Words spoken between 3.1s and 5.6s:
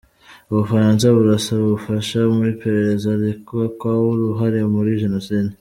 ry’ukekwaho uruhare muri Jenoside